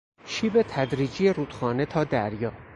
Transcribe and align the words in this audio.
شیب 0.25 0.61
تدریجی 0.61 1.29
رودخانه 1.29 1.85
تا 1.85 2.03
دریا 2.03 2.51